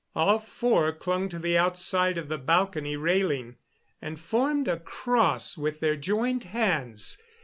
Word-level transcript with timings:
All 0.15 0.39
four 0.39 0.93
clung 0.93 1.29
to 1.29 1.37
the 1.37 1.59
outside 1.59 2.17
of 2.17 2.27
the 2.27 2.39
balcony 2.39 2.95
railing, 2.97 3.57
and 4.01 4.19
formed 4.19 4.67
a 4.67 4.79
cross 4.79 5.59
with 5.59 5.79
their 5.79 5.95
joined 5.95 6.45
hands. 6.45 7.21